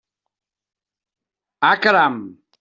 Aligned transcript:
Ah, 1.61 1.75
caram! 1.81 2.17